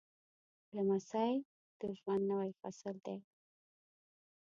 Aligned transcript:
لمسی 0.75 1.33
د 1.79 1.81
ژوند 1.97 2.23
نوی 2.31 2.51
فصل 2.59 2.95
دی. 3.05 3.17